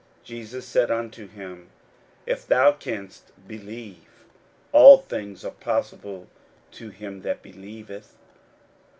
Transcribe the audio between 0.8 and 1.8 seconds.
unto him,